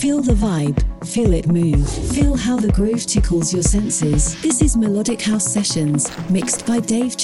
[0.00, 4.40] Feel the vibe, feel it move, feel how the groove tickles your senses.
[4.42, 7.16] This is Melodic House Sessions, mixed by Dave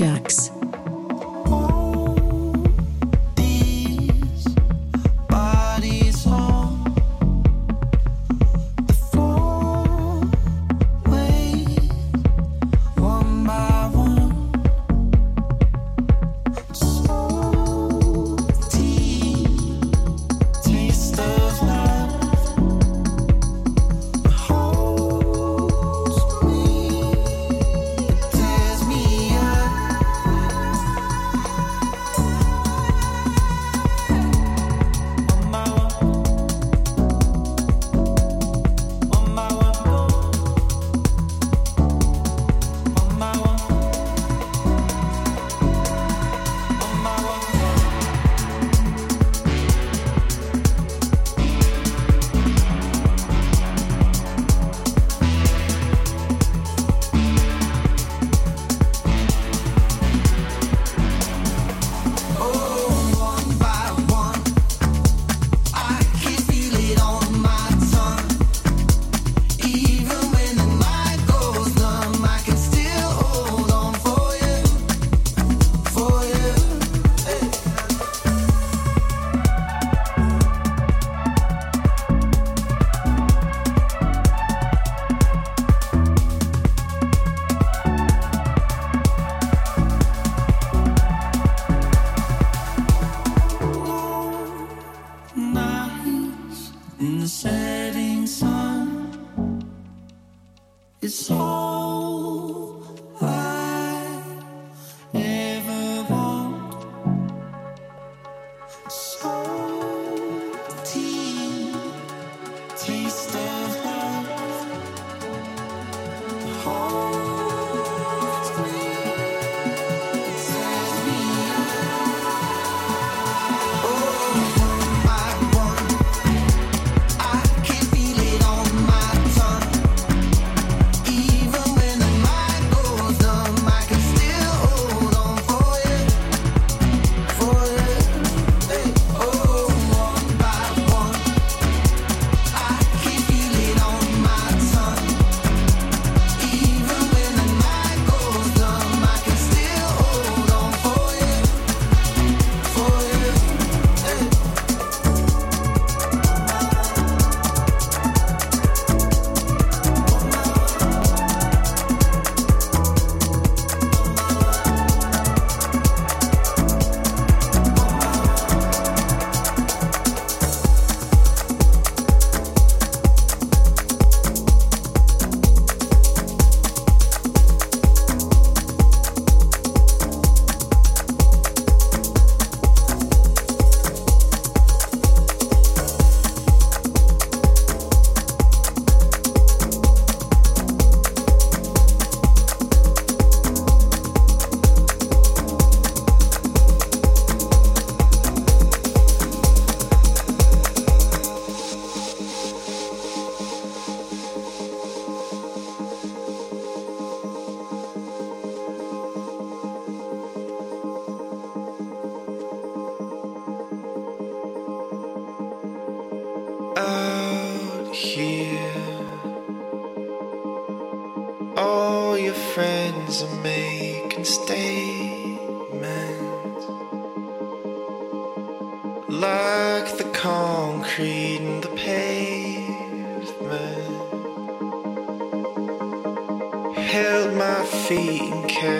[231.35, 231.63] Jax.
[231.63, 231.69] to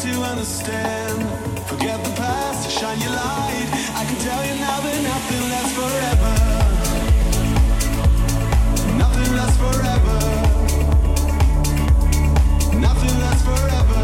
[0.00, 1.20] to understand.
[1.68, 3.68] Forget the past, shine your light.
[3.94, 6.34] I can tell you now that nothing lasts forever.
[8.96, 10.16] Nothing lasts forever.
[12.80, 14.02] Nothing lasts forever.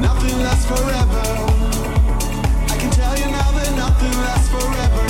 [0.00, 1.24] Nothing lasts forever.
[2.72, 5.05] I can tell you now that nothing lasts forever.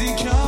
[0.00, 0.39] easy come.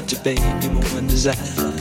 [0.00, 1.71] to baby, more desire.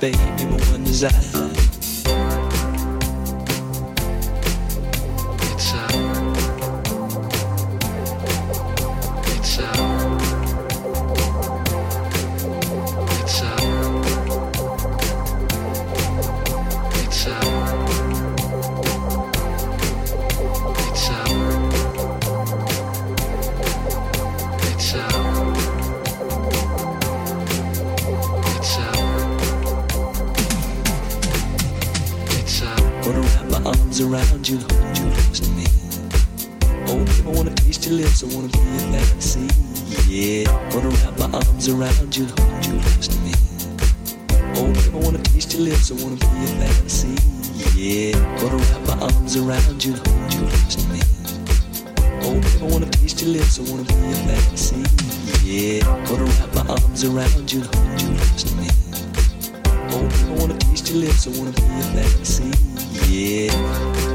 [0.00, 1.57] baby, my one desire.
[49.28, 51.00] Arms around you, hold you close to me.
[52.22, 54.82] Oh, baby, I wanna taste your lips, I wanna be your fantasy.
[55.44, 58.68] Yeah, wanna wrap my arms around you, hold you close to me.
[59.90, 62.52] Oh, baby, I wanna taste your lips, I wanna be your fantasy.
[63.06, 64.07] Yeah.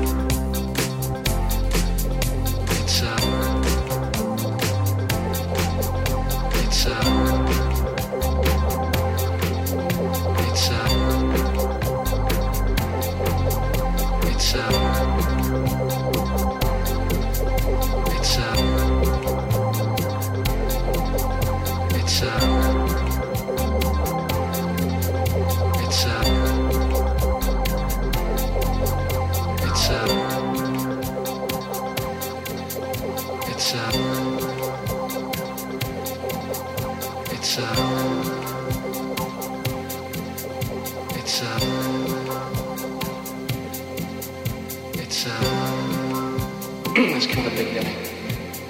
[45.26, 47.96] It's uh, it's kind of a big day.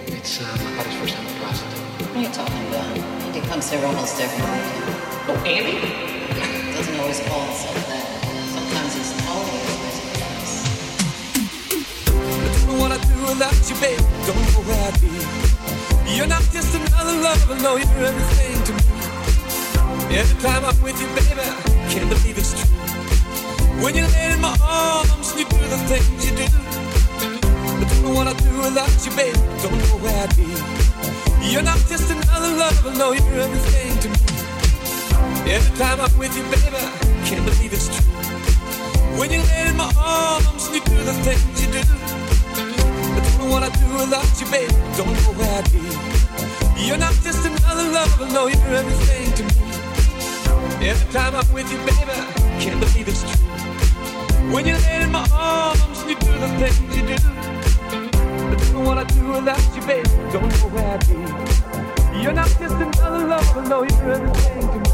[0.06, 1.82] It's uh, my buddy's first time with a prostitute.
[1.82, 2.86] What are you talking about?
[3.26, 4.86] Andy comes here almost every weekend.
[5.34, 5.82] Oh, Andy?
[5.82, 8.06] He doesn't always call himself that.
[8.54, 10.45] Sometimes he's always and he wears a tux.
[12.14, 14.06] Don't know what I'd do without you, babe.
[14.30, 15.10] Don't know where I'd be.
[16.14, 20.22] You're not just another lover, no, you're everything to me.
[20.22, 22.72] Every time I'm with you, baby, I can't believe it's true.
[23.84, 26.47] When you lay in my arms and you do the things you do.
[26.47, 29.36] I don't know what I'd do without you, babe.
[29.59, 30.47] Don't know where I'd be.
[31.51, 35.51] You're not just another lover, no, you're everything to me.
[35.51, 38.07] Every time I'm with you, baby, I can't believe it's true.
[39.19, 41.84] When you lay in my arms and you do the things you do.
[41.84, 44.71] I don't know what I'd do without you, babe.
[44.95, 45.84] Don't know where I'd be.
[46.88, 50.88] You're not just another lover, no, you're everything to me.
[50.88, 53.53] Every time I'm with you, baby, I can't believe it's true.
[54.51, 57.13] When you lay in my arms and you do the things you do.
[57.13, 60.05] I don't know what I'd do without you, babe.
[60.31, 62.21] Don't know where I'd be.
[62.21, 64.89] You're not just another lover, no, you're everything to me.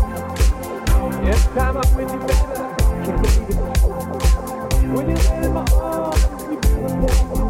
[1.30, 2.76] Every time I'm with you, baby, I
[3.06, 3.48] can't believe
[3.80, 4.94] true.
[4.96, 7.49] When you lay in my arms, you do the things you do.